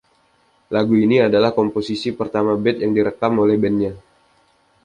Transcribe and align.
Lagu 0.75 0.93
ini 1.05 1.17
adalah 1.27 1.51
komposisi 1.59 2.09
pertama 2.19 2.51
Bett 2.63 2.77
yang 2.83 2.89
direkam 2.97 3.33
oleh 3.43 3.53
bandnya. 3.63 3.93